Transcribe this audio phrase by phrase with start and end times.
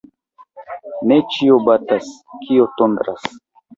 [1.11, 2.09] Ne ĉio batas,
[2.47, 3.29] kio tondras.